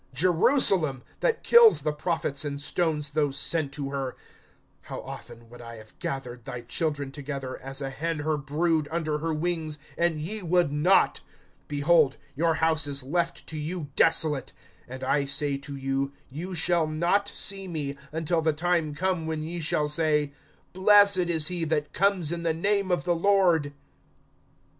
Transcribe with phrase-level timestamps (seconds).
[0.15, 1.03] Jerusalem!
[1.19, 4.15] that kills the prophets, and stones those sent to her;
[4.89, 9.19] how often would I have gathered thy children together, as a hen her brood under
[9.19, 11.21] her wings, and ye would not!
[11.69, 14.53] (35)Behold, your house is left to you desolate.
[14.87, 19.43] And I say to you: Ye shall not see me, until the time come when
[19.43, 20.31] ye shall say,
[20.73, 23.71] Blessed is he that comes in the name of the Lord.